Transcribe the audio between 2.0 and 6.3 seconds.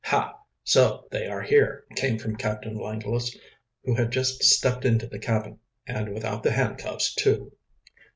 from Captain Langless, who had just stepped into the cabin. "And